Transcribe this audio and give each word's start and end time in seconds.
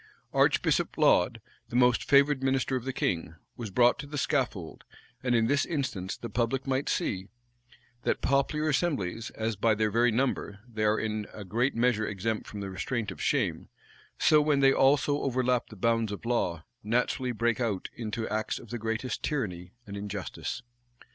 Archbishop 0.33 0.97
Laud, 0.97 1.39
the 1.69 1.75
most 1.75 2.03
favored 2.09 2.41
minister 2.41 2.75
of 2.75 2.85
the 2.85 2.91
king, 2.91 3.35
was 3.55 3.69
brought 3.69 3.99
to 3.99 4.07
the 4.07 4.17
scaffold; 4.17 4.83
and 5.21 5.35
in 5.35 5.45
this 5.45 5.63
instance 5.63 6.17
the 6.17 6.27
public 6.27 6.65
might 6.65 6.89
see, 6.89 7.27
that 8.01 8.19
popular 8.19 8.67
assemblies, 8.69 9.29
as, 9.35 9.55
by 9.55 9.75
their 9.75 9.91
very 9.91 10.11
number, 10.11 10.59
they 10.67 10.83
are 10.85 10.99
in 10.99 11.27
a 11.35 11.43
great 11.45 11.75
measure 11.75 12.07
exempt 12.07 12.47
from 12.47 12.61
the 12.61 12.71
restraint 12.71 13.11
of 13.11 13.21
shame, 13.21 13.69
so 14.17 14.41
when 14.41 14.59
they 14.59 14.73
also 14.73 15.19
overleap 15.19 15.67
the 15.69 15.75
bounds 15.75 16.11
of 16.11 16.25
law, 16.25 16.65
naturally 16.81 17.31
break 17.31 17.61
out 17.61 17.87
into 17.95 18.27
acts 18.27 18.57
of 18.57 18.71
the 18.71 18.79
greatest 18.79 19.21
tyranny 19.21 19.71
and 19.85 19.95
injustice. 19.95 20.63